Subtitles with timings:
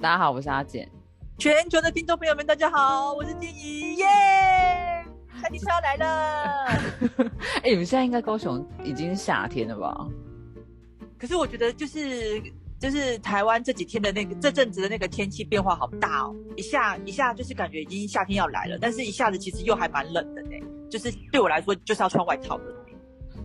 [0.00, 0.88] 大家好，我是阿简。
[1.38, 4.06] 全球的听众朋友们，大家好，我是金怡耶！
[5.42, 6.66] 夏天快要来了。
[7.64, 10.06] 哎，你们现在应该高雄已经夏天了吧？
[11.18, 12.40] 可是我觉得就是
[12.78, 20.50] 就是台湾这几天的那个这阵子的那个天气变化好大哦，一下一下就是感觉已经夏天要来了，但是一下子其实又还蛮冷的呢。
[20.88, 22.64] 就是对我来说就是要穿外套的。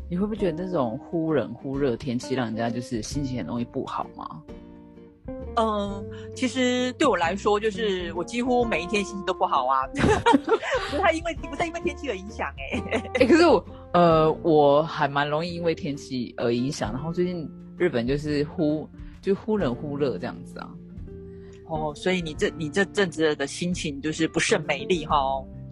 [0.08, 4.44] 你会不会觉得那种忽冷忽热天气让人家就是心情很容易不好吗？
[5.56, 6.04] 嗯，
[6.36, 9.88] 其实对我来说，就是我几乎每一天心情都不好啊，
[10.90, 13.02] 不太因为不太因为天气而影响哎。
[13.20, 16.92] 哎，可是我呃，我还蛮容易因为天气而影响。
[16.92, 18.90] 然后最近日本就是忽
[19.22, 20.70] 就忽冷忽热这样子啊。
[21.68, 25.16] 哦，所以你这你这阵子的心情就是不甚美丽哈，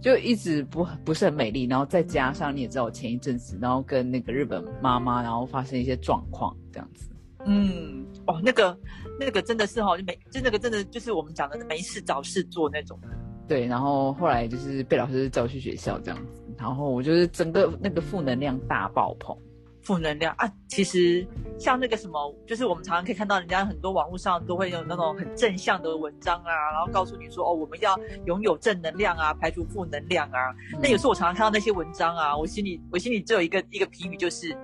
[0.01, 1.65] 就一直不不是很美丽。
[1.65, 7.09] 然后再加上你也知道，我前一阵子然后跟那个日本妈妈然后发生一些状况这样子。
[7.43, 8.77] 嗯，哦，那个，
[9.25, 12.99] 那个真的是哈，就没，就那个真的就是我们讲的没事找事做那种。
[13.47, 19.37] 对，然后后来就是被老师叫去学校这样子，然后我就是整个那个负能量大爆棚。
[19.83, 21.25] 负能量啊，其实
[21.57, 30.53] 像那个什么，就是我们常常可以看到人家很多网络上都会有那种很正向的文章啊，然后告诉你说哦，我们要拥有正能量啊，排除负能量啊。
[30.79, 34.55] 那有时候我常常看到那些文章啊，我心里我心里只有一个一个评语就是。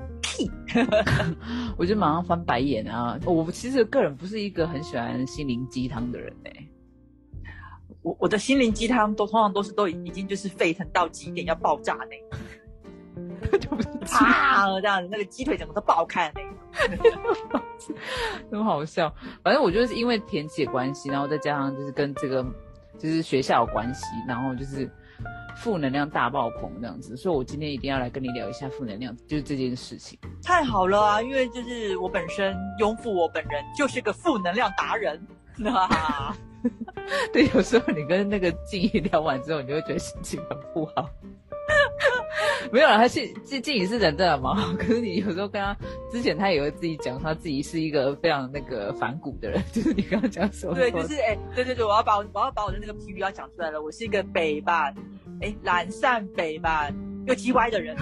[1.77, 3.19] 我就马上翻白眼啊！
[3.25, 6.51] 我其实个人不是一个很喜欢心灵鸡汤的人呢。
[8.01, 11.97] 我我的心灵鸡汤都通常都是都已经就是沸腾到极点要爆炸
[13.51, 13.69] 那就
[14.05, 16.31] 啪这样子，那个鸡腿整个都爆开
[16.89, 17.21] 那种，
[18.51, 19.13] 很好笑。
[19.43, 22.45] 反正我就是因为天气的关系，然后再加上就是跟这个
[22.97, 24.89] 就是学校有关系，然后就是。
[25.55, 30.17] 负能量大爆棚这样子，所以我今天一定要来跟你聊一下负能量，就是这件事情。
[30.43, 35.19] 太好了啊，因为就是我本身拥护，我本人就是个负能量达人。
[37.33, 41.09] 对，有时候你跟那个静怡聊完之后，你就会觉得心情很不好。
[42.71, 45.75] 没有了，他静静静怡是人真的蛮好， 可是你有时候跟他
[46.11, 50.75] 之前，他也会自己讲他自己是一个非常那个反骨的人， 就是你刚刚讲什么？
[50.75, 54.93] 对，就是哎，对对对，我要把我我要把我的那个 P V 要讲出来了，我是一个北吧。
[55.39, 56.89] 哎，懒散北吧，
[57.27, 57.95] 又叽歪的人，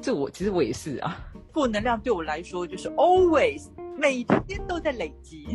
[0.00, 1.20] 这我其实我也是啊。
[1.52, 5.46] 负能量对我来说就是 always 每天都在累积。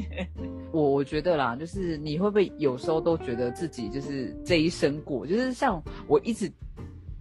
[0.71, 6.49] 我我觉得啦，就是你会不会有时候都觉得自己就是这一生过，就是像我一直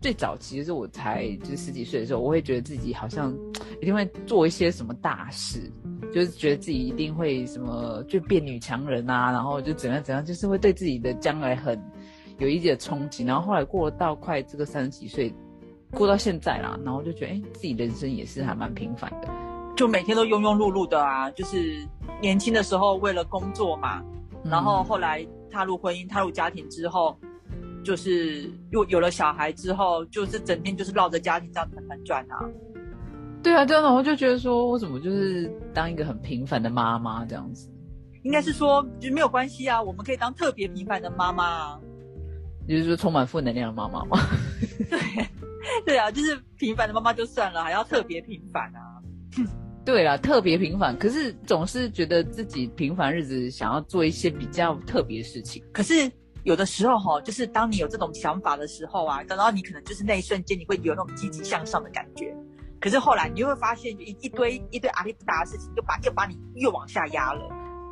[0.01, 3.35] 最早其实我才就是十几岁的时候，我会觉得自己好像
[3.81, 5.71] 一定会做一些什么大事，
[6.13, 11.81] 就是觉得自己一定会什么就变女强人啊，然后就怎样怎样，就是会对自己的将来很。
[12.39, 15.35] 有一点憧憬，然后后来过到快这个三十几岁，
[15.91, 19.29] 过到现在啦，然后就觉得，哎，自己人生也是还蛮平凡的，
[19.77, 21.85] 就每天都庸庸碌碌的啊，就是
[22.23, 24.01] 年轻的时候为了工作嘛，
[24.45, 27.19] 然后后来踏入婚姻、踏入家庭之后，
[27.89, 32.37] 就是又有了小孩之后，就是整天就是绕着家庭这样团团转啊。
[33.43, 37.67] 对啊，这样的我就觉得说，我怎么就是当一个很平凡的妈妈这样子？
[38.25, 41.45] 应该是说，就没有关系啊，我们可以当特别平凡的妈妈。
[41.45, 41.81] 啊
[42.69, 44.19] 就是说充满负能量的妈妈吗？
[44.91, 45.27] 对，
[45.87, 49.01] 对啊，就是平凡的妈妈就算了，还要特别平凡啊。
[49.83, 55.65] 对啊，特别平凡，可是总是觉得自己平凡日子想要做一些比较特别的事情。
[55.73, 56.13] 可是
[56.49, 62.35] 有的时候哈，就是当你有这种想法的时候啊，等到你可能就是那一瞬间你会有那种积极向上的感觉。
[62.81, 67.47] 可是后来你就会发现一一堆一堆阿力不达的事情，就把又把你又往下压了。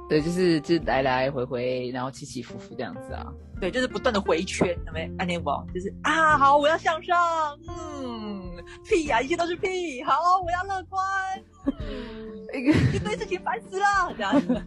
[0.09, 3.27] 对，就是就来来回回，然后起起伏伏这样子啊。
[3.61, 5.15] 对，就是不断的回圈，有没有？
[5.19, 8.53] 安妮宝就是啊，好，我要向上，嗯，
[8.85, 10.13] 屁呀，一切都是屁，好，
[10.45, 11.03] 我要乐观，
[12.53, 14.63] 一个一堆事情烦死了，这样子。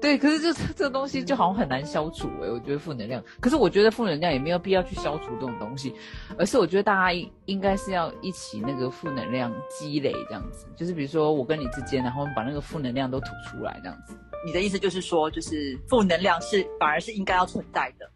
[0.00, 3.22] 对，可是这这个东西就好像很难消除哎，我觉得负能量。
[3.40, 5.94] 可是我觉得负能量也没有必要去消除这种东西，
[6.38, 14.14] 而是我觉得大家应应该是要一起那个负能量积累这样子，就是比如说我跟你之间，然后把那个负能量都吐出来这样子。
[14.44, 18.10] 你的意思就是说，就是负能量是反而是应该要存在的。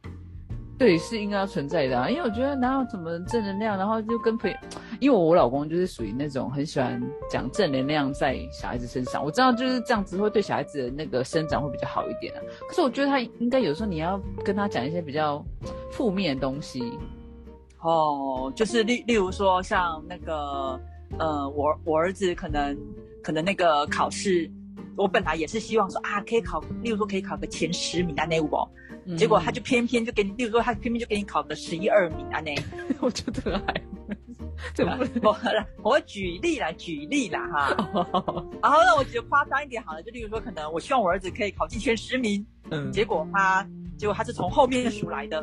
[0.79, 4.57] 对，是应该要存在的啊，因为我觉得哪有什么正能量，然后就跟朋友，
[5.01, 12.39] 因为我老公就是属于那种很喜欢讲正能量在小孩子身上，我知道就是这样子会对小孩子的那个生长会比较好一点啊。
[12.69, 15.45] 可是我觉得他应该有时候你要跟他讲一些比较
[15.91, 16.81] 负面的东西，
[17.81, 20.81] 哦，就是例例如说像那个，
[21.19, 22.79] 呃，我我儿子可能
[23.21, 24.49] 可能那个考试，
[24.99, 28.50] 我本来也是希望说啊可以考，例如说可以考个前十名啊那五。
[29.17, 32.55] 结果他就偏偏就给你，例如说他偏偏就给你考个十一二名啊，那
[33.00, 33.73] 我觉得还
[34.75, 35.37] 这不我
[35.83, 37.69] 我举例啦，举例啦哈。
[38.61, 43.67] 然后呢，我觉得夸张一点好了，就例如说，可能我希望我儿子可以考进前十名，嗯，结果他
[43.97, 45.43] 结果他是从后面数来的，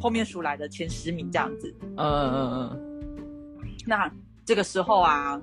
[0.00, 1.72] 后面数来的前十名这样子。
[1.96, 3.70] 嗯嗯嗯。
[3.86, 4.10] 那
[4.44, 5.40] 这个时候啊，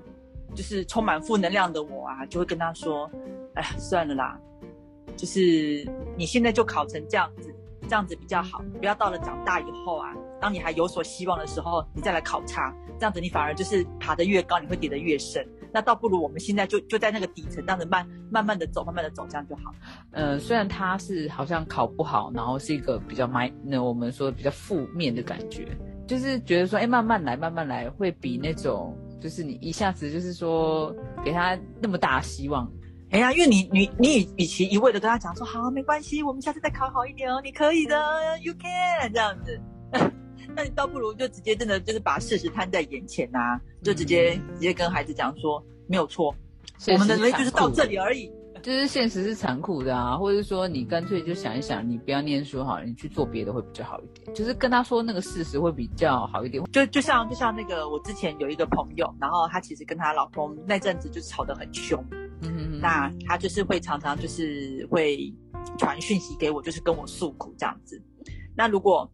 [0.54, 3.10] 就是充满负能量的我啊，就会跟他说
[3.54, 4.38] ：“哎呀，算了啦，
[5.16, 15.46] 就是你现在就考成这样子，这样子比较好，不要到了长大以后啊，当你还有所希望的时候，你再来考差，这样子你反而就是爬得越高，你会跌得越深。
[15.74, 19.72] 那倒不如我们现在就就在那个底层，这样子慢慢慢的走，慢慢的走，这样就好。
[20.10, 25.66] 嗯，虽然他是好像考不好，然后是一个比较埋，那我们说比较负面的感觉，
[26.06, 32.68] 就是觉得说，哎，慢慢来，慢慢来，会比那种就是你一下子就是说给他那么大希望，
[33.10, 37.96] 哎呀，因为你你你与与其一味的跟他讲说好没关系，我们下次再考好一点哦，你可以的
[38.42, 39.60] ，you can 这样子，
[40.56, 46.34] 那你倒不如就直接真的就是把事实摊在眼前呐、就直接、直接跟孩子讲说没有错，
[46.88, 48.30] 我们的能力就是到这里而已。
[48.62, 54.32] 就是现实是残酷的啊，或者说你干脆就想一想，你不要念书好了，你去做别的会比较好一点。
[54.34, 56.62] 就是跟他说那个事实会比较好一点。
[56.70, 62.02] 就就像就像那个我之前有一个朋友，然后她其实跟她老公那阵子就吵得很凶，
[62.42, 65.34] 嗯那她就是会常常就是会
[65.76, 68.00] 传讯息给我，就是跟我诉苦这样子。
[68.56, 69.10] 那如果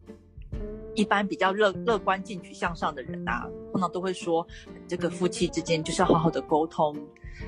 [0.93, 4.45] 一般比较乐乐观、进取向上的人啊，通常都会说，
[4.87, 6.95] 这个夫妻之间就是要好好的沟通，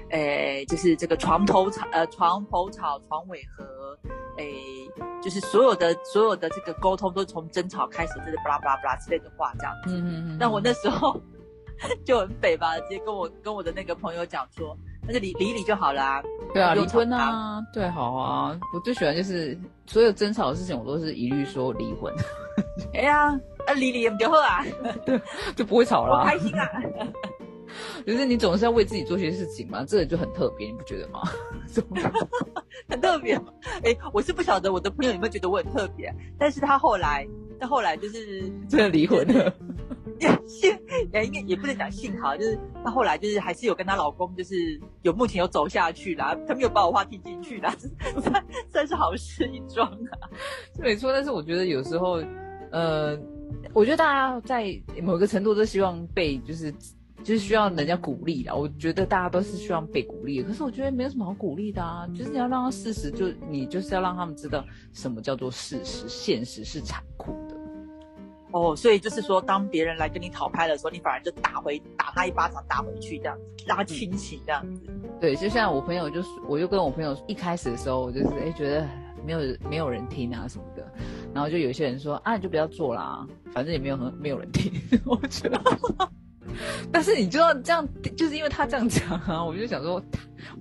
[0.09, 3.97] 诶，就是这个床头吵，呃，床头吵，床尾和，
[4.37, 4.53] 诶，
[5.21, 9.91] 就是所有的所有的这个沟通都从争吵开始，就是巴拉巴拉巴拉之类的话这样子。
[9.91, 11.19] 嗯嗯嗯那我那时候
[12.05, 14.77] 就很北吧，直接跟我跟我的那个朋友讲说，
[15.07, 16.23] 那就离离一离就好了、啊。
[16.53, 18.59] 对啊，离婚吵啊，对，好啊。
[18.73, 19.57] 我最喜欢就是
[19.87, 22.13] 所有争吵的事情，我都是一律说离婚，
[22.93, 23.29] 哎呀，
[23.65, 24.63] 啊离离也不就好啊，
[25.55, 26.23] 就不会吵我啦。
[26.25, 26.69] 开心啊。
[28.05, 31.21] 就是你总是要为自己做些事情嘛，这个就很特别，你不觉得吗？
[32.89, 33.35] 很特别。
[33.83, 37.27] 哎，我是不晓得我的朋友有没有觉得我很特别，但是他后来，
[37.59, 39.53] 他后来就是真的离婚了。
[40.45, 40.77] 幸，
[41.11, 47.75] 也应该也不能讲幸好，就是她后来就是还是有跟她老公，就是有目前有走下去啦，她没有把我话听进去啦，
[48.21, 50.29] 算算是好事一桩啊。
[50.75, 52.21] 是没错，但是我觉得有时候，
[52.71, 53.17] 呃，
[53.73, 56.71] 我觉得大家在某个程度都希望被就是
[57.23, 58.53] 就是需要人家鼓励啦。
[58.53, 64.63] 我觉得大家都是需要被鼓励的，可是我觉得没有什么好鼓励的啊，就是你要让他事实就你就是要让他们知道
[64.93, 67.55] 什么叫做事实，现实是残酷的。
[68.53, 74.81] 哦，所以就是说，当别人来跟你讨拍的时候，你反而就打回打他一巴掌，打回去这样子，让他清醒这样子。
[75.21, 78.85] 对，就像我朋友就是，我就跟我朋友一开始的时候，我就是哎觉得
[79.25, 79.39] 没有
[79.69, 80.85] 没有人听啊什么的，
[81.33, 84.69] 然后就有些人说啊你就不要做啦，反正也没有很没有人听，
[85.05, 85.57] 我觉得。
[86.91, 90.01] 但是你知道这样，就是因为他这样讲啊，我就想说，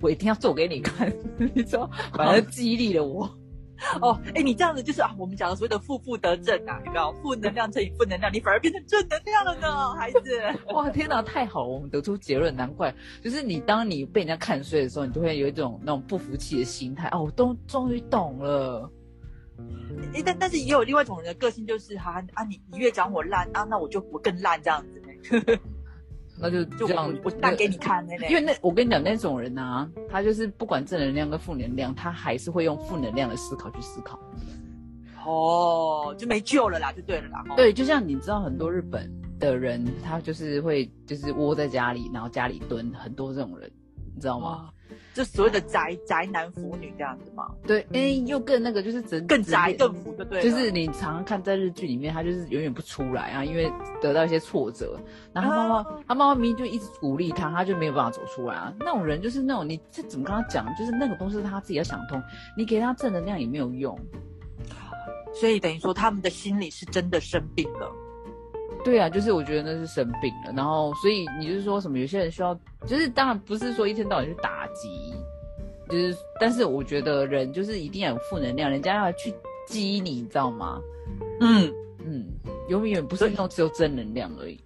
[0.01, 1.11] 我一定要做给你看，
[1.53, 3.29] 你知道，反而激励了我。
[3.99, 7.11] 哦，哎，你这样子就是啊，我们讲的所谓的负负得正啊，你知道？
[7.23, 10.19] 负能量乘以负能量，你反而变成正能量了呢，孩子。
[10.71, 11.67] 哇，天哪，太好了！
[11.67, 17.09] 我们得出结论，难怪就是你，当你被人家看衰的时候，你就会有一种那种不服气的心态。
[17.09, 18.87] 哦，我都终于懂了。
[20.13, 25.57] 哎，但但是也有另外一种人的个性，就是哈啊，你你越讲我烂啊，那我就我更烂这样子呢。
[26.41, 28.17] 那就就这样我，我烂给你看嘞。
[28.29, 34.19] 因为那我跟你讲，那种人啊，他就是不管正能量跟负能量，他还是会用负能量的思考去思考。
[35.23, 37.45] 哦，就没救了啦，就对了啦。
[37.49, 39.07] 哦，对，就像你知道很多日本
[39.39, 43.71] 的人，他就是会就是窝在家里，然后家里蹲，很多这种人，
[44.15, 44.49] 你知道吗？
[44.49, 44.73] 哇，
[45.13, 50.41] 就所谓的宅宅男腐女这样子嘛，对，哎，又更那个就是整更宅整更腐，就对。
[50.41, 53.71] 就是你常常看在日剧里面，他就是永远不出来啊，因为
[54.01, 54.99] 得到一些挫折，
[55.33, 58.73] 然后他妈妈、啊他妈妈明明就一直鼓励他，他就没有办法走出来啊。
[58.79, 62.21] 那种人就是那种你这怎么跟他讲，就是那个东西是他自己要想通，
[62.57, 63.97] 你给他正能量也没有用。
[65.33, 67.89] 所以等于说他们的心理是真的生病了。
[68.83, 72.53] 对啊，就是我觉得那是生病了，然后所以你就是说什么有些人需要，
[72.87, 75.13] 就是当然不是说一天到晚去打击，
[75.87, 79.33] 就是但是我觉得人就是一定要有负能量，人家要去
[79.67, 80.81] 激你，你知道吗？
[81.41, 81.71] 嗯，
[82.03, 82.25] 嗯，
[82.69, 84.59] 永远不是那种只有正能量而已。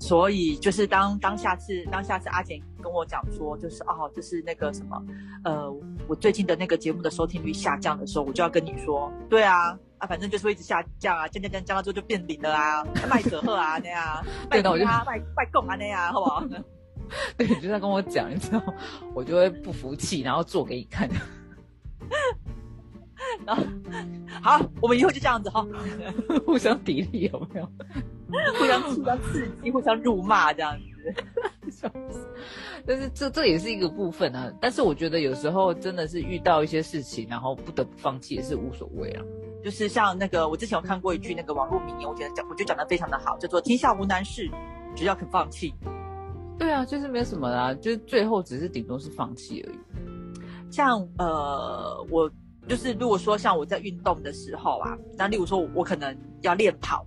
[0.00, 5.00] 所以就是当当下次当下次阿简跟我讲说，就是哦，就是那个什么，
[5.44, 5.72] 呃，
[6.08, 9.78] 我最近的那个节目的收听率下降的时候，我就要跟你说，对啊。
[10.02, 16.44] 啊，反正就是会一直下降啊，降降降降到之后就变零了啊，卖可贺啊那样， 卖对的我就啊卖卖供啊那样，好不好？
[17.38, 18.60] 对，你就在跟我讲，你知道，
[19.14, 21.08] 我就会不服气，然后做给你看。
[23.46, 23.62] 然后
[24.40, 25.66] 好，我们以后就这样子哈。
[26.46, 27.68] 互相砥砺有没有？
[28.58, 30.82] 互相互相刺激，互相辱骂这样子。
[32.86, 34.52] 但是这这也是一个部分啊。
[34.60, 39.22] 但是我觉得有时候真的是遇到一些事情，然后不得不放弃也是无所谓啊。
[39.62, 44.50] 就是像那个我之前有看过一句那个网络名言，我觉得讲我觉得讲的非常的好，叫做“天下无难事，
[44.96, 45.74] 只要肯放弃”。
[46.58, 49.78] 对啊，就是没有什么啦，就是最后只是顶多是放弃而已。
[50.70, 52.30] 像呃，我
[52.68, 57.06] 就是如果说像我在运动的时候啊，那例如说我可能要练跑，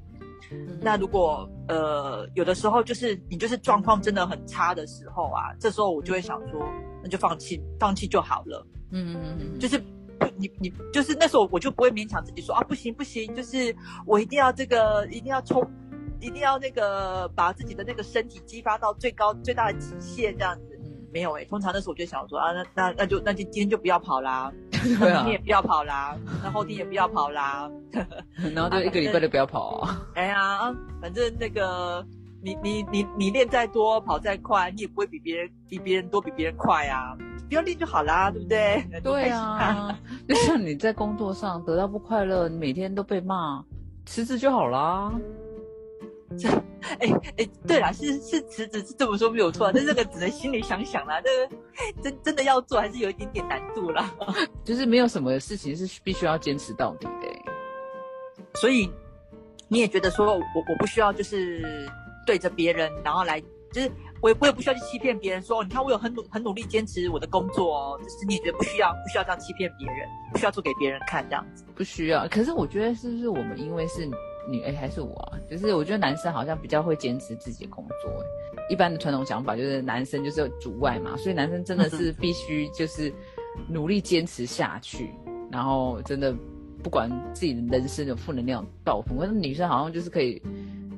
[0.81, 6.67] 那如果呃有的时候就是你就是状况真的很差的时候啊，这时候我就会想说，
[7.01, 8.65] 那就放弃，放弃就好了。
[8.91, 9.77] 嗯嗯嗯，就是
[10.19, 15.65] 不你你就是那时候我就不会勉强自己说啊不行不行，就是我一定要这个一定要冲。
[16.21, 20.74] 一定要那个把自己的那个身体激发到最高最大的极限，这样子
[21.15, 21.45] 没有哎。
[21.45, 24.51] 通常那时候我就想说啊，那那那就那就今天就不要跑啦，
[24.83, 27.71] 明天也不要跑啦，那后天也不要跑啦，
[28.53, 30.01] 然后就一个礼拜都不要跑啊。
[30.15, 32.05] 哎呀，反正那个
[32.43, 37.15] 你你你你练再多跑再快，你也不会比别人比别人多比别人快啊。
[37.47, 38.83] 不要练就好啦，对不对？
[39.03, 43.63] 对啊， 就像你在工作上得到不快乐，你每天都被骂，
[44.05, 45.13] 辞职就好啦。
[46.37, 46.49] 这，
[46.99, 51.21] 哎哎，对啦，是是辞职是这么说没有错，但这个只能心里想想啦。
[51.21, 51.55] 这个
[52.01, 54.13] 真真的要做，还是有一点点难度啦。
[54.63, 57.27] 就是没有什么事情是必须要坚持到底的。
[58.55, 58.89] 所以
[59.67, 61.89] 你也觉得说我我不需要就是
[62.25, 67.99] 对着别人，然后来就是我也我也不需要去欺骗别人说，你看我有很努很努力坚持我的工作哦。
[68.01, 71.65] 就是你也觉得不需要不需要这样欺骗别人，不需要做给别人看这样子。
[71.75, 72.27] 不需要。
[72.27, 74.09] 可是我觉得是不是我们因为是。
[74.47, 75.39] 女哎还是我啊？
[75.49, 78.11] 就是我觉得男生好像比较会坚持自己的工作。
[78.69, 83.13] 一般的传统想法就是男生就是主外嘛，所以男生真的是 必须就是
[83.69, 85.11] 努力坚持下去，
[85.51, 86.35] 然后真的
[86.81, 89.17] 不管自己的人生的负能量爆棚。
[89.17, 90.41] 可是女生好像就是可以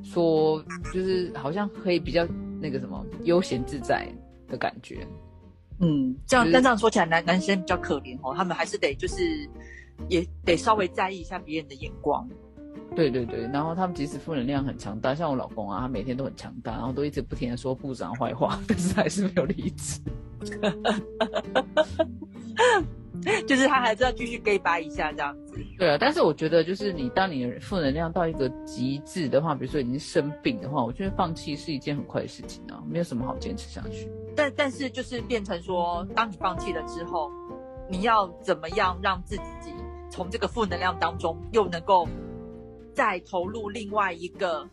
[0.01, 0.63] 说，
[0.94, 2.25] 就是好像可以比较
[2.62, 4.08] 那个什么悠闲自在
[4.48, 5.06] 的感觉。
[5.80, 9.22] 嗯，这样但这样说起来，男男生比较可怜哦，他们还是得就是
[10.08, 12.27] 也得稍微在意一下别人的眼光。
[12.96, 20.00] 对对对，然后他们即使负能量很强大，像我老公啊，他每天都很强大，然后都一直不停的说部长坏话， 但是还是没有离职，
[23.48, 25.60] 就是他还是要继续 gay 掰一下这样子。
[25.78, 34.10] 对啊，但是我觉得就是你当你负能量到一个极致的话，比如说已经生病的话，我觉得放弃是一件很快的事情啊，没有什么好坚持下去。
[34.36, 37.30] 但但是就是变成说，当你放弃了之后，
[37.90, 39.44] 你要怎么样让自己
[40.10, 42.08] 从这个负能量当中又能够。
[42.98, 44.68] 再投入另外一个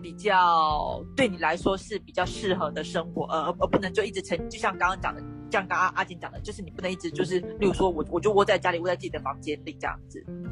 [0.00, 5.20] 比较对你来说是比较适合的生活，而而不能就一直成，就像刚刚讲的，
[5.50, 10.24] 像刚刚阿金讲的，就是你不能一直就是，例如说我我就窝在家里，窝在自己的房间里这样子。
[10.28, 10.44] 嗯，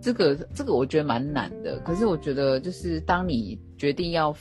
[0.00, 4.34] 这个这个我觉得蛮难的，可是我觉得就是当你决定要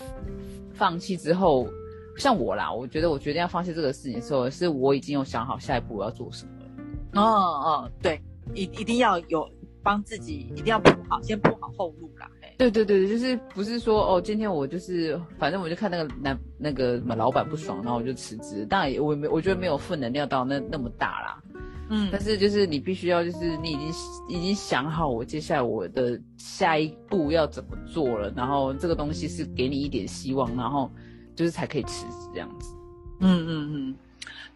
[0.72, 1.68] 放弃之后，
[2.16, 7.22] 像我啦，我觉得我决定要放弃这个事情的时候，是我已经有想好下一步我要做什么了。
[7.22, 8.22] 哦哦，对，
[8.54, 9.46] 一一定要有。
[9.84, 12.30] 帮自己一定要铺好，先铺好后路啦。
[12.58, 18.66] 对对对，就是不是说哦，今天我就是反正我就看那个男那个什么老板不爽，然后我就辞职。
[18.66, 21.44] 当然也我没我觉得没有负能量到那那么大啦。
[21.90, 23.92] 嗯，但是就是你必须要就是你已经
[24.30, 30.90] 已经想好我接下来我的下一步要怎么做了，然后这个东西是给你一点希望，然后
[31.36, 32.74] 就是才可以辞职这样子。
[33.20, 33.96] 嗯嗯嗯，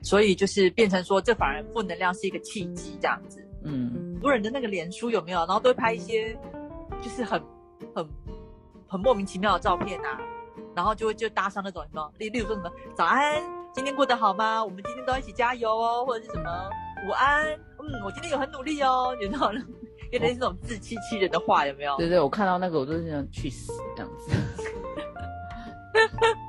[0.02, 3.42] 所以就是变成说，这反而负能量是一个契机这样子。
[3.64, 5.38] 嗯，很多人的那个脸书有没有？
[5.42, 6.36] 然后都会拍一些，
[7.00, 7.40] 就是很
[7.94, 8.10] 很
[8.88, 10.20] 很莫名其妙的照片啊，
[10.74, 13.40] 然后就会就搭上那种什么，例例如说什么早安，
[13.72, 14.66] 今天过得好吗？
[14.66, 16.50] 我们今天都一起加油哦，或者是什么
[17.08, 17.46] 午安，
[17.78, 19.54] 嗯，我今天有很努力哦，有那种
[20.12, 21.96] 有点那种自欺欺人的话，有没有？
[21.98, 24.32] 对对，我看到那个我都是想去死这样子。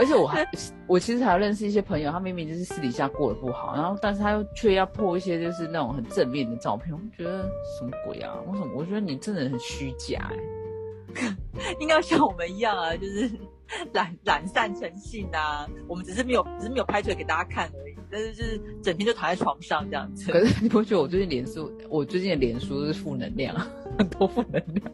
[0.00, 0.46] 而且我还，
[0.86, 7.42] 我其实还认识一些朋友，他明明就是私底下过得不好，然后但是他又却要破一些就是那种很正面的照片，我觉得
[7.78, 8.34] 什么鬼啊？
[8.46, 8.72] 为什么？
[8.74, 10.32] 我觉得你真的很虚假
[11.16, 13.30] 哎，应该像我们一样啊，就是
[13.92, 17.70] 懒懒散成性啊，我们只是没有，只是没有拍出来给大家看，
[18.10, 20.32] 但是就是整天就躺在床上这样子。
[20.32, 23.54] 可是你不觉得我最近脸书，我最近的脸书是负能量，
[23.98, 24.92] 很多负能量，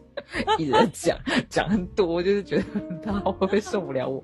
[0.57, 1.19] 一直在讲
[1.49, 2.63] 讲很多，就是觉得
[3.03, 4.23] 他会不会受不了我？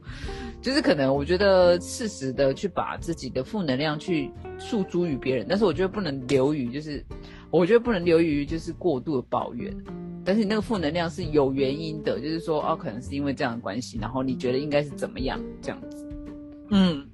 [0.61, 7.03] 就是可能，我觉得适时的去把自己的负能量去诉诸于别人，但是我觉得不能流于，就是
[7.49, 9.75] 我觉得不能流于就是过度的抱怨。
[10.25, 16.07] 但是你那个负能量是有原因的，就是说哦，可能是因为这样的关系，然后你觉得应该是怎么样这样子？
[16.69, 17.05] 嗯，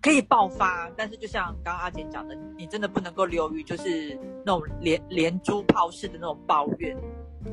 [0.00, 6.96] 可以爆发，但是就像刚刚阿简讲的，你真的不能够流于就是那种连连珠炮式的那种抱怨。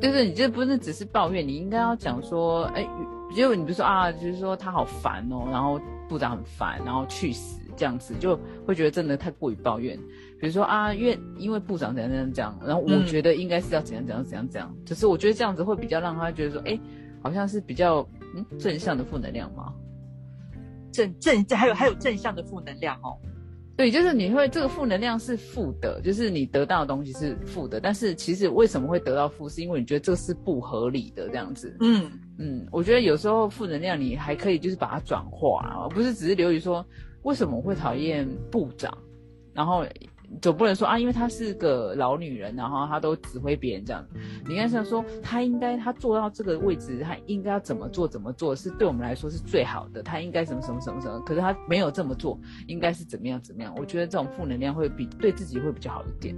[0.01, 2.87] 就是你这不是只是抱怨，你应该要讲说，哎。
[3.33, 9.97] 结果你不是说啊，就是说他好烦哦，然后部长很烦，然后去死这样子，就会觉得真的太过于抱怨。
[10.39, 16.79] 比如说啊，因为因为部长怎样怎样讲，然后我觉得应该是要怎样怎样怎样怎样，只是我觉得这样子会比较让他觉得说，哎，
[17.21, 19.73] 好像是比较嗯正向的负能量嘛。
[21.19, 23.17] 正正还有还有正向的负能量哦。
[23.77, 31.75] 对，就是你会这个负能量是负的，就是你得到的东西是负的，但是其实为什么会得到负，是因为你觉得这个是不合理的这样子。
[31.81, 36.85] 嗯嗯，我觉得有时候负能量你还可以就是把它转化，而不是只是留于说
[37.23, 38.97] 为什么我会讨厌部长，
[39.53, 39.85] 然后。
[40.41, 44.05] 总不能说啊，因为她是个老女人，然后她都指挥别人这样。
[44.45, 50.03] 你应该是说，她应该她坐到这个位置，她应该要怎么做怎么做，是对我们来说是最好的。
[50.03, 53.73] 她应该什么什么什么什么，可是她没有这么做，应该是怎么样怎么样？
[53.77, 56.35] 我觉得这种负能量会比对自己会比较好一点。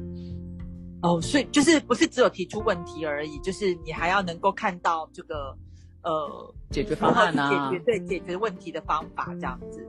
[1.02, 5.56] 哦，所以就是不是只有提出问题而已，就是你还要能够看到这个
[6.02, 9.86] 呃解决方案啊，解决对解决问题的方法这样子。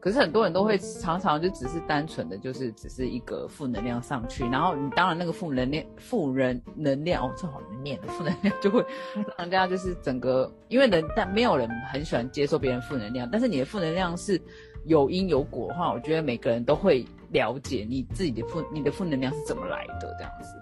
[0.00, 14.40] 可是很多人都会常常就只是单纯的就是只是一个负能量上去，然后你当然那个负能量负人能量哦，这好难念的负能量就会 让人家就是整个，因为人但没有人很喜欢接受别人负能量，但是你的负能量是
[14.84, 20.54] 有因有果的话，我觉得每个人都会了解你自己的负你的负能量是怎么来的这样子。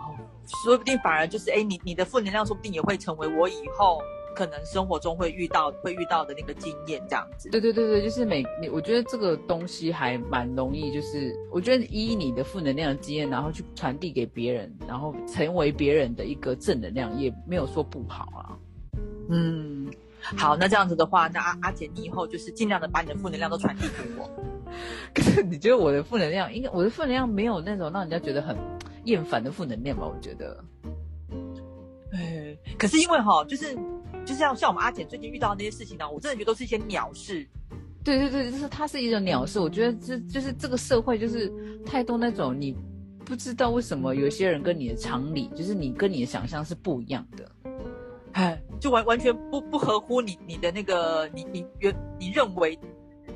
[0.00, 0.12] 哦，
[0.64, 4.02] 说不定反而就是哎，你你的负能量说不定也会成为我以后。
[4.34, 18.58] 可能生活中会遇到会遇到的那个经验这样子，对对对对，就是每你我觉得这个东西还蛮容易，就是我觉得依你的负能量的经验，然后去传递给别人，然后成为别人的一个正能量，也没有说不好啊。
[19.28, 24.28] 嗯，好，那这样子的话，那阿阿姐你以后就是尽量的把你的负能量都传递给我。
[25.14, 28.56] 可是你觉得我的负能量，应该我的负能量没有那种让人家觉得很
[29.04, 30.06] 厌烦的负能量吧？
[30.06, 30.64] 我觉得，
[32.12, 33.76] 哎，可是因为哈，就是。
[34.24, 37.46] 就像像我们阿姐最近遇到那些事情呢，我真的觉得都是一些鸟事。
[38.04, 39.60] 对对对，就是它是一种鸟事。
[39.60, 41.52] 我觉得这就是这个社会就是
[41.86, 42.76] 太多那种你
[43.24, 47.50] 不知道为什么有些人跟你的常理，就是你跟你的想象是不一样的，
[48.32, 52.76] 哎，就完完全不不合乎你你的那个你你原你认为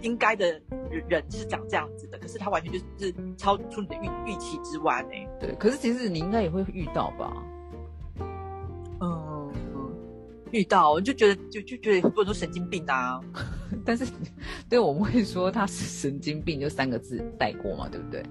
[0.03, 0.61] 应该的
[1.09, 5.31] 人是长这样子的，可是他完全就是超出你的预预期之外呢。
[5.39, 7.33] 对，可是其实你应该也会遇到吧。
[10.53, 13.21] 遇到我就觉得就就觉得很多人都神经病啊，
[13.85, 14.07] 但是
[14.69, 18.23] 对我们会说他是神经病，就三个字带过嘛，对不对？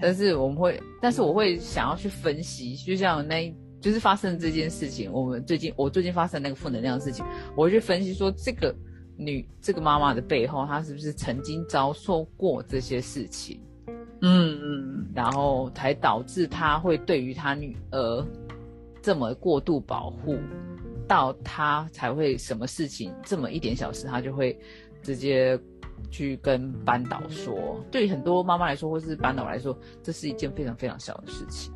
[0.00, 7.24] 但是我们会，但是我会想要去分析，就像那就是发生这件事情，我们最近我最近发生那个负能量的事情，
[7.56, 8.74] 我会去分析说这个
[9.16, 13.60] 女这个妈妈的背后，她是不是曾经遭受过这些事情？
[14.20, 18.26] 嗯嗯，然后才导致她会对于她女儿
[19.00, 20.36] 这么过度保护。
[21.06, 24.58] 到他才会什么事情这么一点小事，他就会
[25.02, 25.58] 直接
[26.10, 27.82] 去跟班导说。
[27.90, 31.72] 对很多妈妈来说，或是班导来说，这是一件非常非常小的事情。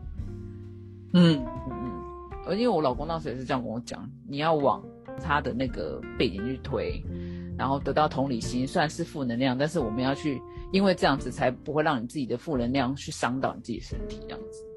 [1.14, 2.02] 嗯嗯嗯，
[2.46, 4.84] 而因为我老公当时也是这样跟我讲，你要往
[5.22, 7.02] 他的那个背景去推，
[7.56, 14.67] 然后得到同理心，虽然是负能量，但是我们要去，因为这样子才不会让你自己的负能量去伤到你自己身体，这样子。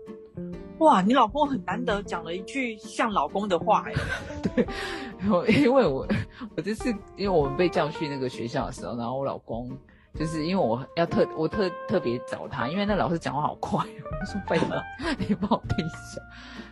[0.82, 3.94] 哇，你老公很难得讲了一句像老公的话哎。
[5.22, 6.08] 对，因为我
[6.56, 9.70] 我这次因为我们被叫去那个学校的时候，然后我老公
[10.16, 14.84] 就是因为我要特我特特别找他，因为那老师讲话好快，我说废了，
[15.30, 16.20] 你帮我听一下。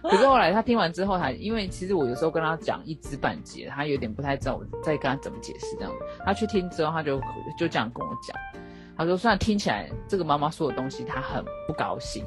[0.02, 5.94] 可是后来他听完之后，他因为其实我有时候跟他讲一知半解，他有点不太知道我在跟他怎么解释这样。
[6.26, 7.22] 他去听之后，他就
[7.60, 8.36] 就这样跟我讲，
[8.98, 12.26] 他说虽然听起来这个妈妈说的东西他很不高兴。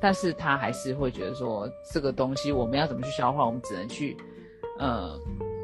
[0.00, 4.16] 但是他还是会觉得说这个东西我们要怎么去消化，我们只能去，
[4.78, 5.18] 呃，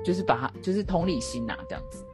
[0.05, 2.05] 就是把它就是同理心呐这样子。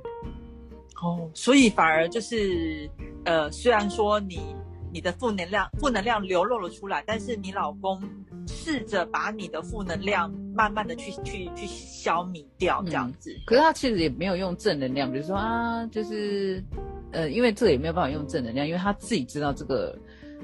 [1.03, 2.89] 哦，所以反而就是，
[3.25, 4.55] 呃，虽然说你
[4.93, 8.01] 你的负能量负能量流露了出来，但是你老公
[8.47, 13.37] 试着把你的负能量慢慢的去去去消弭掉这样子。
[13.47, 16.63] 可是他其实也没有用正能量，比如说啊，就是，
[17.11, 19.99] 呃，因为这个也没有办法用正能量，因为他自己知道这个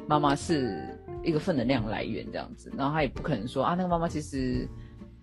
[0.09, 0.98] 妈妈是。
[1.25, 4.69] 一个负能量来源这样子，然后他也不可能说啊，那个妈妈其实，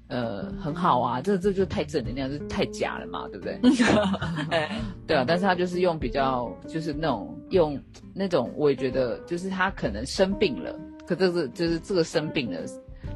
[0.08, 3.60] 呃，很好啊，这这就太正能量，就太假了嘛，对不对？
[5.08, 7.80] 对啊，但是他就是用比较，就是那种用
[8.14, 12.60] 那种，我也觉得就是他可能生病了，可这是就是这个生病了，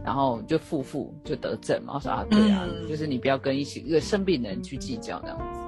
[0.04, 5.60] 然后就负负就得正嘛，我说啊，对啊，就是你不要跟一起一个生病的人去计较这样子。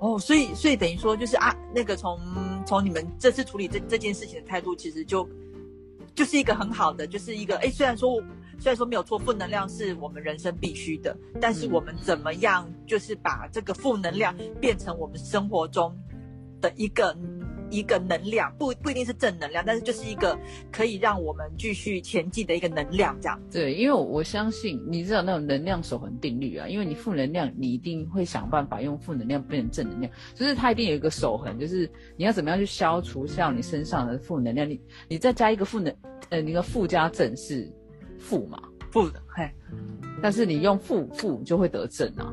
[0.00, 2.18] 哦，所以所以等于说就是啊，那个从
[2.66, 5.26] 从你们这次处理这这件事情的态度，其实就。
[6.14, 8.20] 就是一个很好的，就是一个哎，虽然说
[8.58, 15.96] 虽然说没有错，负能量是我们人生必须的，但是我们怎么样，就是把这个负能量变成我们生活中
[16.60, 17.16] 的一个。
[17.72, 20.38] 一个能量不不一定是正能量，但是就是一个
[20.70, 23.40] 可以让我们继续前进的一个能量，这样。
[23.50, 35.94] 对，因为我相信你知道那种能量守恒定律啊，因为你负能量，你一定会想办法用负能量变成正能量，就是它一定有一个守恒，就是你要怎么样去消除像你身上的负能量，你你再加一个负能，
[36.28, 37.72] 呃，那个附加正是
[38.18, 39.50] 负嘛，负的，嘿，
[40.22, 42.32] 但是你用负负就会得正啊。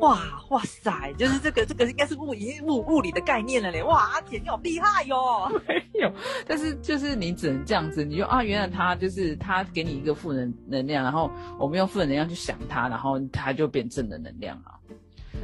[0.00, 3.82] 哇哇塞，就是这个这个应该是物已经物物理的概念了嘞！
[3.82, 5.50] 哇，阿姐你好厉害哟！
[5.68, 6.10] 没有，
[6.46, 14.72] 但是就是你只能这样子，你就啊，原来他就是他给你一个负能能量，然后我们用负能量去想他，然后他就变正的能量了。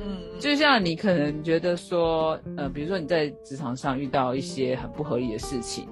[0.01, 5.87] 嗯，就像你可能觉得说，呃，比如说你在职场上遇到一些很不合理的事情，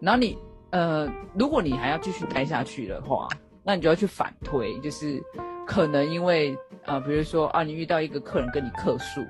[0.00, 0.36] 然后你
[0.70, 3.28] 呃，如果你还要继续待下去的话，
[3.62, 5.22] 那你就要去反推，就是
[5.66, 6.56] 可能因为。
[6.88, 9.22] 啊，比如说啊，你遇到一个客人跟你客诉，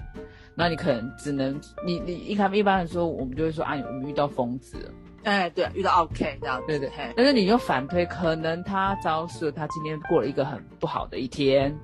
[0.54, 4.76] 那你可能只能你你一开一般来说，我们就会说啊，我们遇到疯子，
[5.24, 6.88] 哎，对，遇到 OK 这样，对对。
[7.16, 11.76] 但是你又反推，可能他招式他今天过了一个很不好的一天，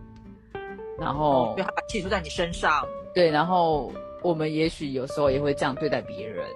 [0.98, 6.46] 然后他把气出在你身上，对，然后我们也许有时候也会这样对待别人，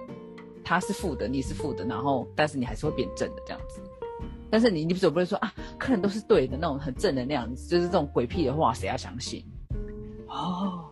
[0.63, 3.81] 他是负的，你是负的，然后但是你还是会变正的这样子。
[4.51, 9.43] 但是你你总不会说啊，客人都是对的那种很正能量，就是这种鬼屁的话，谁要相信？
[10.27, 10.85] 哦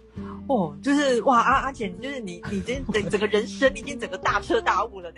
[0.47, 5.17] 哦，就是哇阿阿姐，就是你你今整 整个人生你已经整个大彻大悟了呢。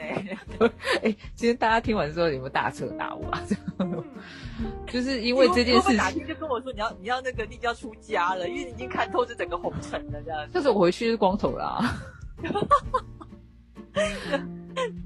[1.04, 3.42] 哎，今天大家听完之后有没有大彻大悟啊？
[4.92, 10.46] 就是因为这件事情，就跟我说你要你要那个你要出家了，因为你已经看透这整个红尘了这样。
[10.52, 11.96] 但是我回去是光头啦。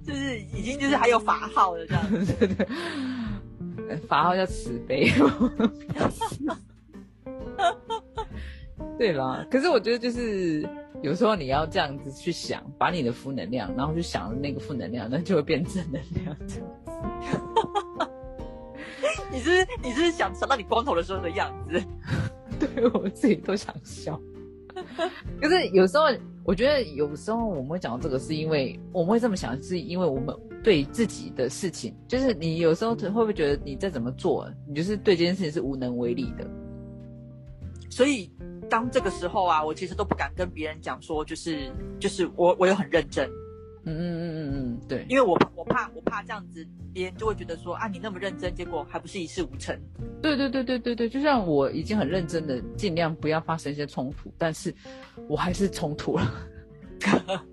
[0.06, 2.04] 就是已经就是还有法号了这样，
[2.40, 2.68] 对对，
[3.98, 5.12] 法号叫慈悲。
[8.98, 10.68] 对啦，可是我觉得就是
[11.02, 16.38] 有时候你要这样子去想，把你的负能量，然后去想那个负能量，那就会变正能量。
[19.32, 21.82] 你是你是想想到你光头的时候的样子？
[22.60, 24.20] 对我自己都想笑。
[25.42, 26.06] 可是有时候。
[26.46, 36.46] 我觉得有时候我们会讲到这个，是因为我们会这么想，是因为我们对自己的事情，就是你有时候会不会觉得你再怎么做，你就是对这件事情是无能为力的。
[37.90, 38.30] 所以
[38.70, 43.30] 当这个时候啊，我其实都不敢跟别人讲说，就是就是我我有很认真。
[43.86, 49.78] 嗯嗯嗯嗯嗯，对，因为我我怕我怕这样子，别人就会觉得说啊，你那么认真，结果还不是一事无成。
[50.22, 54.74] 对对对对对对，就像我已经很认真的尽量不要发生一些冲突，但是
[55.28, 56.32] 我还是冲突了。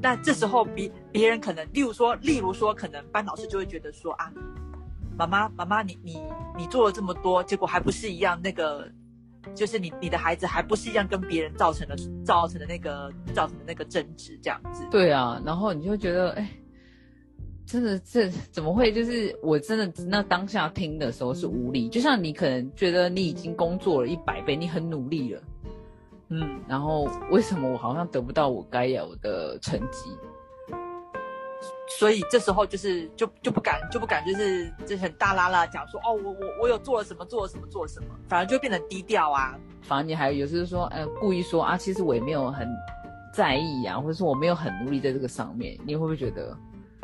[0.00, 4.32] 那这时候别别人可能，例如说，例如说，可能班老师就会觉得说啊，
[5.18, 6.18] 妈妈妈妈，你你
[6.56, 8.90] 你做了这么多，结果还不是一样那个。
[9.54, 14.84] 就是你你的孩子还不是一样跟别人造成的造成的那个造成的那个争执这样子。
[14.90, 16.48] 对啊，然后你就会觉得，哎，
[17.66, 18.92] 真的这怎么会？
[18.92, 25.42] 就是我真的那当下听的时候是无力，就像你可能觉得你已经工作了一百倍，你很努力了，
[26.28, 30.10] 嗯，然后为什么我好像得不到我该有的成绩？
[31.88, 39.58] 所以这时候就是就就不敢就不敢就是就很大啦啦讲说哦我我我有做了什么做了什么做了什么，反而就变得低调啊。
[39.82, 42.68] 反而你还有时说，呃，故意说啊，其实我也没有很
[43.34, 46.56] 在意啊，或者说我没有很努力在这个上面，你会不会觉得？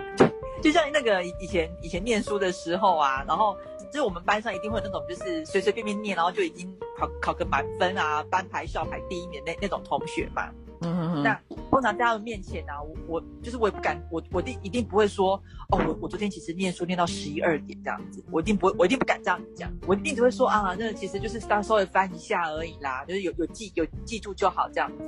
[0.62, 3.56] 就像那个以前以前念书的时候啊，然后
[3.92, 10.48] 就是我们班上一定会那种就是随随便便念，然后就已经考考个满分啊，班排校排第一名那那种同学嘛。
[10.82, 15.34] 嗯，那通常在他们面前呢，我我就是我也不敢，我我定一定不会说
[15.70, 25.04] 哦，我我昨天其实念书念到十一二点这样子，我一定不会，我一定不敢这样子讲，我一定只会说啊，那其实就是稍稍微翻一下而已啦，就是有有记有记住就好这样子。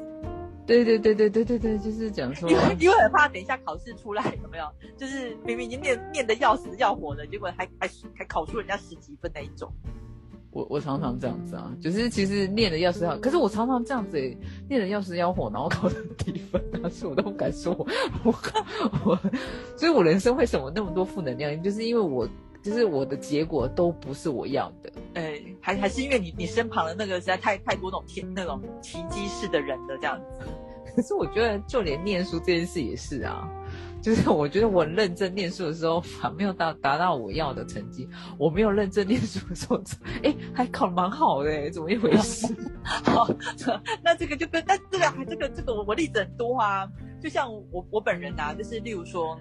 [0.67, 4.65] 对对对对对对对，就是讲说，因为因为很怕等一下考试出来有没有，
[4.97, 9.73] 就是明明已经念念的要死要活的，结果还还还考出人家十几分那一种。
[10.53, 14.19] 我我常常这样子啊，就是其实念的要死要，可是我常常这样子
[14.69, 17.73] 念的要死要活，然后考的低分，但是我都不敢说，
[18.25, 18.35] 我
[19.05, 19.17] 我，
[19.77, 22.29] 所以我人生为什么那么多负能量，就是因为我
[22.63, 30.47] 就是我的结果都不是我要的，哎，还还是因为你你身旁的那个实在太太多那种天那种奇迹式的人的这样子，
[30.97, 33.49] 可是我觉得就连念书这件事也是啊。
[34.03, 38.09] 就是我觉得我认真念书的时候，反没有达达到我要的成绩。
[38.39, 39.81] 我没有认真念书的时候，
[40.25, 42.47] 哎，还考得蛮好的，怎么一回事？
[42.83, 43.29] 好，
[44.03, 46.89] 那这个就跟那这个还这个这个我我例子很多啊。
[47.23, 49.39] 就像我我本人啊，就是例如说，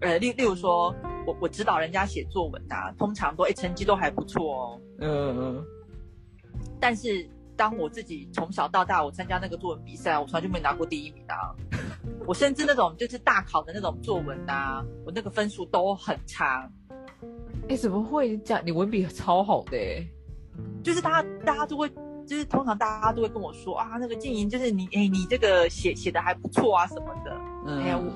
[0.00, 0.94] 呃，例例如说，
[1.26, 4.80] 我我指导人家写作文啊，通常都哎成绩都还不错哦。
[5.00, 5.64] 嗯嗯。
[6.78, 11.50] 但是当我自己从小到大，我参加那个作文比赛，我从来就没拿过第一名啊。
[12.26, 16.70] 我甚至那种就是大考的那种作文啊，我那个分数都很差。
[17.68, 18.62] 哎，怎么会这样？
[18.64, 19.78] 你文笔超好的，
[20.82, 21.88] 就是大家大家都会，
[22.26, 27.32] 就是通常大家都会跟我说啊，那个静怡，就是你哎，你这个写写的还不错啊什么的。
[27.66, 28.12] 哎呀，我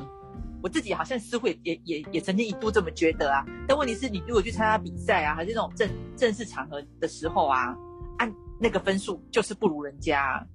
[0.63, 3.45] 我自己好像似乎也也也曾经一度这么觉得啊。
[3.67, 7.77] 但问题是你如果去参加比赛啊，还是那种正正式场合的时候啊，
[8.19, 10.47] 按那个分数就是不如人家。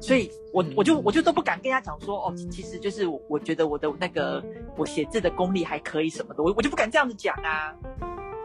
[0.00, 4.42] 所以，我我就我就都不敢跟人家讲说，哦，其实就是我我觉得我的那个
[4.76, 7.74] 我写字的功力还可以什么的，我我就不敢这样子讲啊。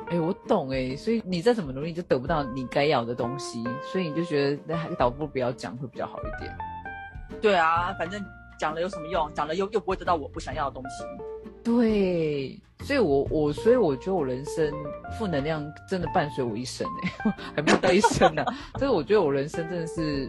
[0.07, 6.55] 哎，我懂哎，所以你再怎么努力，就得不到你该要的东西，所以你就觉得那还倒不如不要讲会比较好一点。
[7.41, 8.19] 对啊，反正
[8.59, 9.31] 讲了有什么用？
[9.33, 11.03] 讲了又又不会得到我不想要的东西。
[11.63, 14.71] 对，所以我我所以我觉得我人生
[15.17, 18.43] 负能量真的伴随我一生哎， 还没有到一生呢。
[18.77, 20.27] 所以我觉得我人生真的是。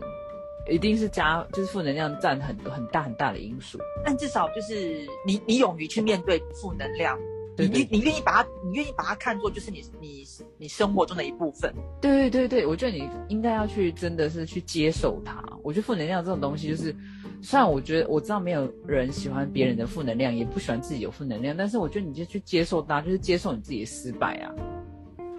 [0.70, 3.78] 一定是加，就是负能量占很很大很大的因素。
[4.04, 7.18] 但至少就是你，你勇于去面对负能量，
[7.56, 10.24] 你你你愿意把它，你愿意把它看作就是你你
[10.56, 11.72] 你生活中的一部分。
[12.00, 15.42] 对对对对，我觉得你应该要去真的是去接受它。
[15.62, 16.94] 我觉得负能量这种东西，就是
[17.42, 24.54] 虽然我觉得我知道没有人喜欢别人的负能量，也不喜欢自己有负能量，但是我觉得你就去接受它，就是接受你自己的失败啊。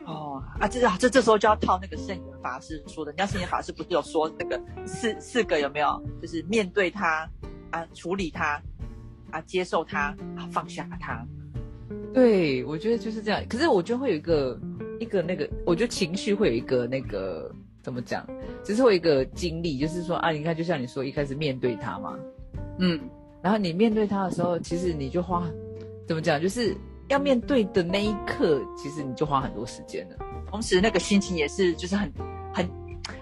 [0.05, 6.01] 哦啊，这啊这这时候就要套那个圣严法师说的，人家圣严法师不是有说那个四四个有没有？
[6.21, 7.27] 就是面对他
[7.71, 8.61] 啊，处理他
[9.31, 11.25] 啊，接受他啊，放下他。
[12.13, 13.43] 对，我觉得就是这样。
[13.49, 14.59] 可是我觉得会有一个
[14.99, 18.25] 一个那个，我觉得情绪会有一个那个怎么讲？
[18.63, 22.17] 只是会一个经历，就是说啊，你看，就像你说一开始面对他嘛，
[22.79, 22.99] 嗯，
[23.41, 25.49] 然后你面对他的时候，其实你就花
[26.07, 26.77] 怎么讲，就是。
[27.07, 30.15] 要面对的那一刻，其实你就花很多时间了。
[30.47, 32.11] 同时，那个心情也是，就是很、
[32.53, 32.69] 很、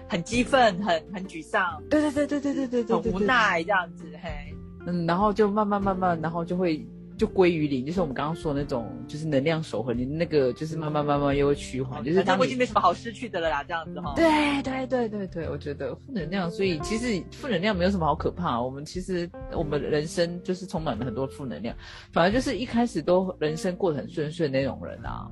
[0.08, 1.82] 很激愤，很、很沮丧。
[1.90, 4.54] 对对对对对对对对，很无奈这样子，嘿。
[4.86, 6.86] 嗯，然后就慢慢慢慢，然后就会。
[7.24, 14.12] 就归于零，就是我们刚刚说的那种，就是能量守恒，你那个就是慢慢慢慢又会趋缓，就是他已经没什么好失去的了啦，这样子哈。
[14.14, 18.60] 对对对对对，我觉得负能量，所以其实负能量没有什么好可怕。
[18.60, 21.74] 我们其实我们人生就是充满了很多负能量，
[22.12, 25.26] 反而就是一开始都人生过得很顺顺那种人啊，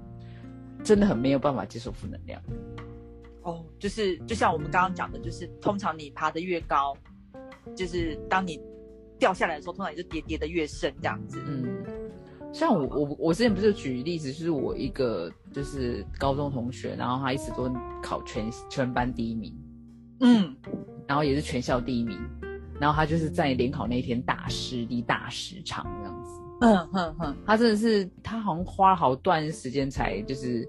[0.82, 2.40] 真的很没有办法接受负能量。
[3.42, 6.96] 哦，就是就像我们刚刚讲的，就是通常你爬得越高，
[7.76, 8.58] 就是当你。
[9.22, 11.40] 掉下来的时候，通常也是跌跌的越深这样子。
[11.46, 11.64] 嗯，
[12.52, 19.54] 像我我我之前不是举例子，就是我一个就是高中同学，然后他一直都考全全班第一名，
[20.22, 20.56] 嗯，
[21.06, 22.18] 然后也是全校第一名，
[22.80, 26.40] 然后他就是在联考那一天大失利大失常这样子。
[26.62, 30.68] 嗯哼哼，他真的是他好像花了好段时间才就是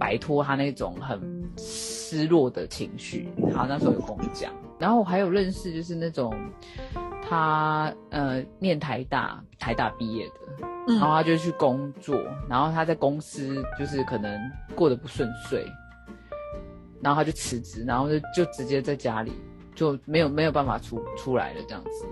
[0.00, 1.20] 摆脱他那种很
[1.58, 3.28] 失落的情绪。
[3.54, 6.34] 他那时候有跟我讲，然后我还有认识就是那种。
[7.32, 12.14] 他呃念台大，台大毕业的，然后他就去工作，
[12.46, 14.38] 然后他在公司就是可能
[14.74, 15.64] 过得不顺遂，
[17.00, 19.32] 然后他就辞职，然后就就直接在家里
[19.74, 22.06] 就没有没有办法出出来了这样子，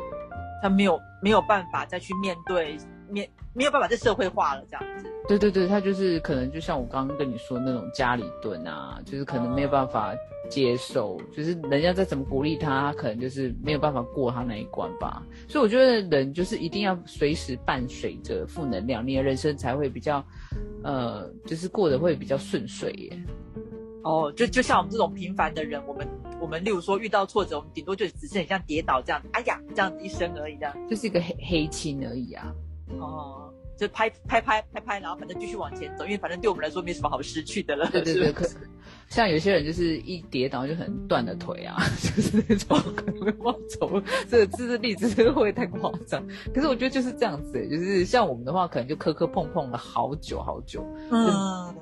[0.63, 2.79] 他没有没有办法再去面对
[3.11, 3.29] 面。
[3.53, 5.13] 没有办法再社会化了，这样子。
[5.27, 10.15] 对对对，他就是可能就像我刚刚跟你说那种家里蹲啊，就是可能没有办法
[10.51, 15.23] 接受，就是人家再怎么鼓励他，他可能就是没有办法过他那一关吧。
[15.49, 20.23] 所以我觉得人就是一定要随时伴随着负能量，你的人生才会比较，
[20.83, 23.23] 呃，就是过得会比较顺遂耶。
[24.03, 26.09] 哦，就就像我们这种平凡的人，我们
[26.41, 32.53] 我们例如说遇到挫折，我们顶多就只是很像跌倒这样，哎呀这样子一声而已，这样就是一个黑黑青而已啊。
[32.99, 33.50] 哦，
[33.81, 37.89] 就拍拍拍拍拍，然后反正继续往前走，因为反正对我们来说没什么好失去的了。
[37.91, 38.47] 对对对， 可
[39.09, 43.91] 像有些人就是一跌倒就很断了腿啊， 就是那种 可能会忘走。
[44.29, 46.23] 这个这是例子会不会太夸张？
[46.55, 51.75] 可是我觉得就是这样子，就是像我们的话，可能就磕磕碰碰了好久好久，嗯，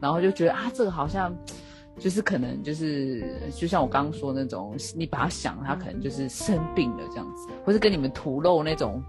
[0.00, 1.36] 然后就觉得啊，这个好像
[1.98, 3.22] 就是可能就是
[3.54, 9.02] 就像我刚刚说那种，你把它想，他可能就是生病了这样子，或是跟你们吐露那种。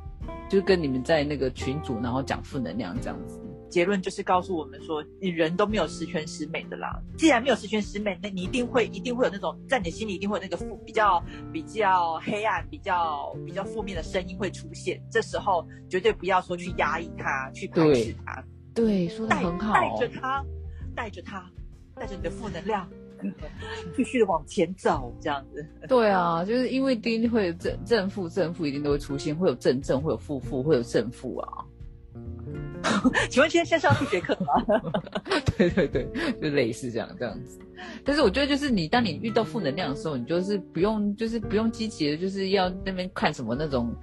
[0.49, 6.97] 就跟你们在那个群组，然后讲负能量这样子，结论就是告诉我们说，你人都没有十全十美的啦。
[7.17, 15.01] 既然没有十全十美，那你一定会一定会有那种在你心里一定会有那个负比较比较黑暗、比较比较负面的声音会出现。
[15.11, 18.43] 这时候绝对不要说去压抑它，去排斥它。
[18.73, 19.73] 对，说的很好。
[19.73, 20.45] 带着它，
[20.95, 21.51] 带着它，
[21.95, 22.89] 带着你的负能量。
[23.95, 25.65] 继续的往前走，这样子。
[25.87, 31.65] 对啊，就是因为一定会有正正负正负，一定都会出现，会有正正，会有负负，会有正负啊。
[33.29, 34.81] 请问今天先上数学课吗？
[35.57, 36.07] 对对对，
[36.41, 37.59] 就类似这样这样子。
[38.03, 43.93] 但是我觉得，就是你当你遇到负能量的时候，你就是不用，就是不用积极的，就是要那边看什么那种，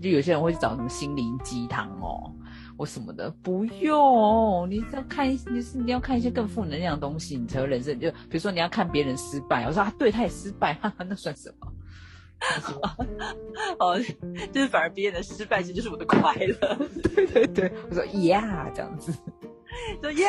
[0.00, 2.30] 就有些人会去找什么心灵鸡汤哦，
[2.76, 7.98] 或什么的，不用，你要看，你是你要看一些更负能量的东西，你才会人生。
[7.98, 11.72] 就比如说你要看别人失败，我说啊，对他也失败，哈哈，那算什么？
[13.80, 13.98] 哦，
[14.52, 16.76] 就是反而别人的失败，其实就是我的快乐。
[17.14, 19.12] 对对对，我说呀，这样子。
[20.02, 20.26] 说耶，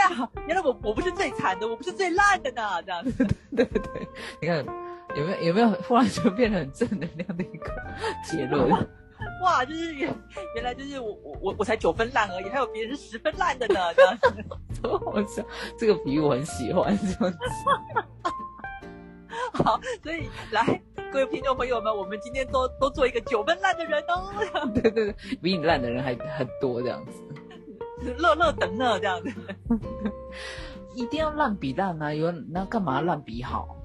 [0.48, 3.26] 原来我我不是最惨的，我不是最烂的呢，这样子。
[3.56, 4.08] 对对对，
[4.42, 4.66] 你看
[5.16, 7.72] 有没有有没有忽然就变得很正能量的一个
[8.24, 8.88] 结论？
[9.42, 10.14] 哇，就是原
[10.56, 14.46] 原来就是我我我我才九分烂而已，还有别人是十分烂的呢，这样子。
[15.06, 15.44] 我操，
[15.78, 17.38] 这个比喻我很喜欢，这样子。
[19.64, 24.32] 好，所以来各位听众朋友们，我们今天都都做一个九分烂的人哦。
[24.74, 27.24] 对对对，比你烂的人还很多这样子。
[28.18, 29.32] 乐乐等呢，这样子，
[30.96, 32.14] 一定要烂比烂啊！
[32.14, 33.76] 有那干嘛烂比好？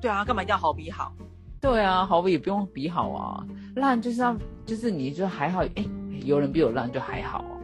[0.00, 1.14] 对啊，干嘛一定要好比好？
[1.62, 3.46] 对啊，好比也不用比好啊，
[3.76, 5.86] 烂就是要就是你就还好，哎，
[6.24, 7.54] 有人比我烂就还好啊。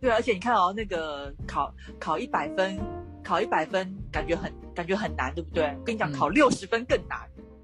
[0.00, 2.76] 对，而且你看哦，那个考考一百分，
[3.22, 5.78] 考一百分感觉很感觉很难，对不对？
[5.84, 7.20] 跟你讲，考六十分更难。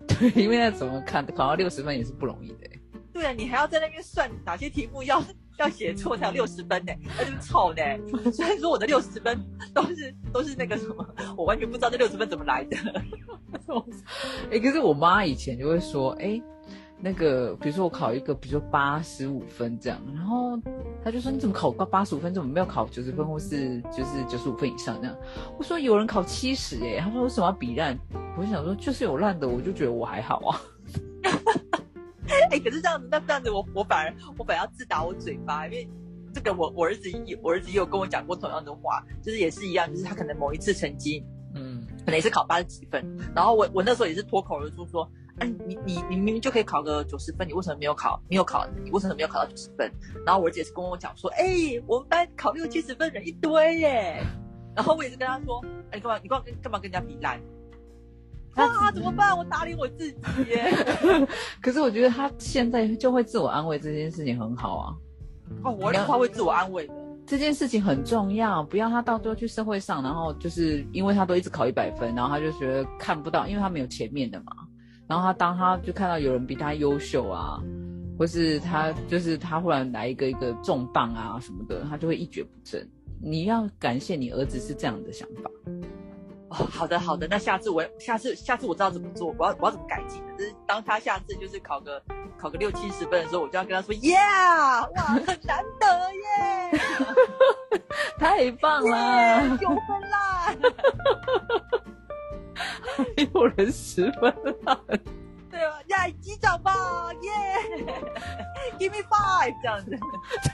[0.07, 2.71] 对， 因为那怎么看考到六十分也是不容易的。
[3.13, 5.21] 对啊，你还要在那边算哪些题目要。
[5.61, 7.83] 要写错才有六十分呢，那就是丑呢。
[8.33, 9.39] 虽然说我的六十分
[9.75, 12.77] 都是都是那个什么，我完全不知道这六十分怎么来的。
[14.51, 16.41] 哎，可是我妈以前就会说，哎，
[16.99, 20.59] 那个比如说我考一个，比如说八十五分这样，然后
[21.05, 25.17] 她就说你怎么考到八十五分，怎么没有考九十分或是就是九十五分以上那样？
[25.59, 27.97] 我说有人考七十哎，她说为什么要比烂？
[28.37, 30.61] 我就想说就是有烂的，我就觉得我还好啊。
[32.51, 35.89] 哎，可是这样子，那这样子，我我反而我反而要自打我嘴巴，因为
[36.33, 45.03] 这个我我儿子也我儿子也有跟我讲过同样的话，就是也是一样，就是他可能某一次成绩，嗯，可能也是考八十几分，然后我我那时候也是脱口而出说，
[45.39, 48.21] 啊，你你你明明就可以考个九十分，你为什么没有考？
[48.29, 49.91] 没有考，你为什么没有考到九十分？
[50.25, 51.45] 然后我儿子也是跟我讲说，哎，
[51.87, 54.23] 我们班考六七十分人一堆耶，
[54.77, 57.41] 然后我也是跟他说，哎，你干嘛你干嘛干嘛跟人家比烂？
[58.67, 59.37] 啊，怎么办？
[59.37, 60.19] 我打理我自己。
[61.63, 64.95] 可是我觉得他现在就会自我安慰，这件事情很好啊。
[65.65, 66.95] 哦，我他会自我安慰的。
[67.27, 74.53] 这件事情很重要，不要他到最后去社会上，然后就是因为他都一直考一百分，然后他就觉得看不到，因为他没有前面的嘛。
[75.07, 77.61] 然后他当他就看到有人比他优秀啊，
[78.19, 82.89] 或是他就是他忽然来一个一个重磅啊什么的，他就会一蹶不振。
[83.23, 85.51] 你要感谢你儿子是这样的想法。
[86.61, 90.33] 哦，好的好的，那下次我下次下次我知道怎么做，我要我要怎么改进的？
[90.37, 92.03] 就是当他下次就是考个
[92.39, 96.81] 考个六七十分的时候，我就要跟他说，Yeah，哇， 很难得耶，
[98.19, 100.55] 太棒了，九分啦，
[102.97, 104.81] 还有人十分了。
[105.51, 106.73] 对啊，呀，击掌吧，
[107.23, 107.31] 耶，
[108.79, 109.99] Give me five，这样子，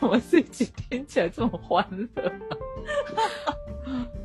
[0.01, 2.33] 怎么自己听起来这么欢乐？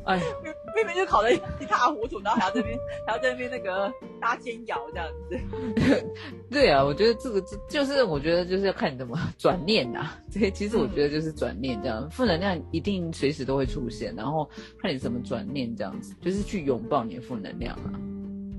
[0.04, 0.20] 哎，
[0.74, 6.04] 明明就考得一塌糊涂，然后还要这边还要在那边那个搭肩摇这样子。
[6.50, 10.10] 对啊，我觉得这个就是我觉得就是要看你怎么转念呐。
[10.30, 14.48] 这其实我觉得就是转念这样，负能量一定随时都会出现，然后
[14.80, 17.92] 看你怎么转念这样子，就是去拥抱你的负能量啊。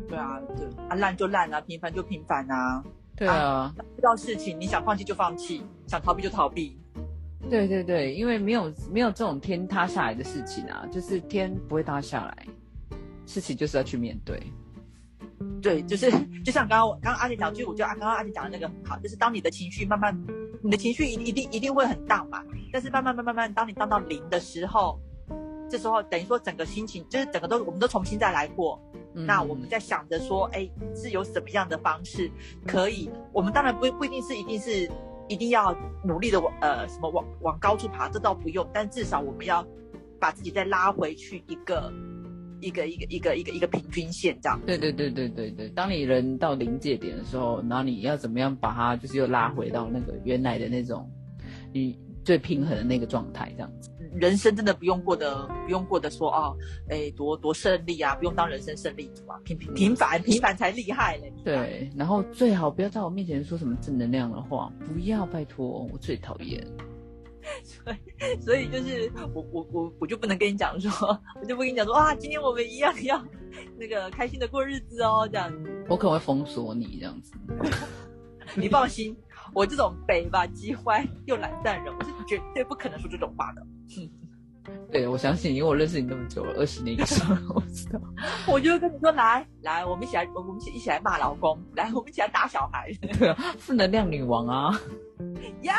[0.08, 2.84] 对啊，对啊，烂就烂啊，平凡就平凡啊。
[3.16, 6.78] 对啊，遇到事情你想放弃就放弃，想逃避就逃避。
[7.50, 12.48] 对对对，因为没有没有这种天塌下来的事情啊，就是天不会塌下来，
[13.26, 14.42] 事情就是要去面对。
[15.62, 16.10] 对，就是
[16.44, 20.18] 就像刚刚刚刚阿姐讲，就我觉得刚刚阿姐讲的那个很好，就是当你的情绪慢慢，
[20.64, 25.00] 你的情绪一一定一定会很大嘛，但是慢慢慢慢慢，当你荡到零的时候，
[25.70, 28.82] 这时候等于说整个心情就是整个都我们都重新再来过，
[29.14, 32.32] 那我们在想着说，哎，是有什么样的方式
[32.66, 33.10] 可以？
[33.32, 34.90] 我们当然不不一定是一定是。
[35.28, 39.66] 一定要努力的往呃什么往往高处爬，这倒不用，但至少我们要
[40.20, 41.92] 把自己再拉回去一个
[42.60, 44.60] 一个一个一个一个一个平均线这样。
[44.66, 51.10] 对对对对对对，当你人到临界点的时候，然后你要怎么样把它就是又拉回到那个原来的那种
[51.74, 53.90] 你最平衡的那个状态这样子。
[54.16, 56.56] 人生真的不用过得不用过得说哦，
[56.88, 61.34] 哎多多胜利啊，不用当人生胜利组啊，平平平凡平凡才厉害嘞。
[61.44, 66.64] 对，然后最好不要在我面前说什么正能量的话，不要拜托，我最讨厌。
[67.64, 70.92] 所以所以就是我我我我就不能跟你讲说，
[71.42, 73.20] 我就不跟你讲说啊，今天我们一样要
[73.80, 75.86] 那个开心的过日子哦，这样子。
[75.90, 77.34] 我可能会封锁你这样子。
[78.56, 79.18] 你放心。
[79.54, 83.64] 我这种北吧鸡欢又懒散人，我是绝对不可能说这种话的。
[84.90, 88.00] 对，我相信，因为我认识你那么久了，二十年以上，我知道。
[88.48, 92.90] 我就跟你说，来来，我们一起来，我们一起一起来骂老公，来，我们一起来打小孩。
[93.20, 94.80] 对啊，负能量女王啊！
[95.64, 95.74] 呀，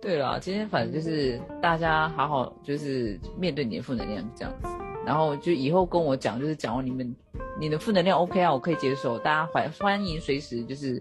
[0.00, 4.68] 对了，今天反正就是大家好好就是面对你的负能量这样子，
[5.06, 7.16] 然后就以后跟我讲，就是讲完你们
[7.60, 10.98] 你的负能量 OK 啊，我可以接受，大家欢欢迎随时就是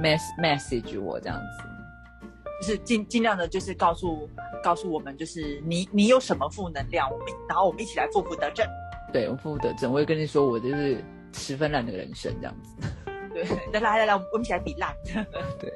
[0.00, 2.28] mess message 我这样子，
[2.60, 4.30] 就是尽尽量的，就是告诉
[4.62, 8.64] 告诉我们，就是你你有什么负能量，我们然后我们一起来负负得正。
[9.12, 11.02] 对我负负得正，我会跟你说我就是
[11.32, 12.88] 十分烂的人生这样子。
[13.34, 14.94] 对，来来来来，我们一起来比烂。
[15.58, 15.72] 对，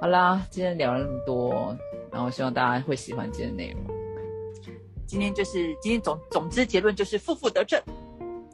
[0.00, 1.76] 好啦，今天聊了那么多，
[2.10, 3.82] 然后希望大家会喜欢今天的内容。
[5.06, 7.80] 今天就是今天总总之结论就是负负得正，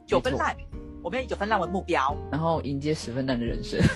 [0.05, 0.55] 九分烂，
[1.03, 3.79] 我们以九分烂为目标，然后迎接十分烂的人生。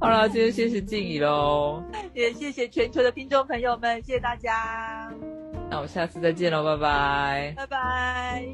[0.00, 1.82] 好了，今天谢谢静怡喽，
[2.14, 5.12] 也谢谢全球的听众朋友们，谢谢大家。
[5.70, 8.44] 那我下次再见喽，拜拜，拜拜。